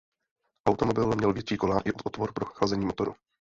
[0.69, 3.15] Automobil měl větší kola i otvor pro chlazení motoru.